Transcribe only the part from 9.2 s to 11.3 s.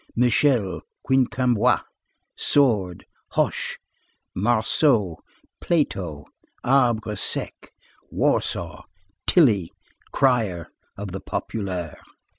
Tilly, crier of the